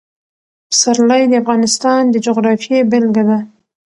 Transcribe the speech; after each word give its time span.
پسرلی 0.69 1.23
د 1.27 1.33
افغانستان 1.43 2.01
د 2.09 2.15
جغرافیې 2.25 2.79
بېلګه 2.91 3.23
ده. 3.29 3.37